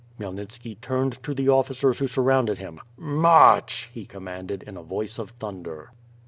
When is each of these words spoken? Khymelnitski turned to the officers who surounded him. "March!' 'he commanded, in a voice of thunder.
Khymelnitski 0.19 0.81
turned 0.81 1.21
to 1.21 1.35
the 1.35 1.49
officers 1.49 1.99
who 1.99 2.07
surounded 2.07 2.57
him. 2.57 2.79
"March!' 2.97 3.87
'he 3.93 4.07
commanded, 4.07 4.63
in 4.63 4.75
a 4.75 4.81
voice 4.81 5.19
of 5.19 5.29
thunder. 5.29 5.91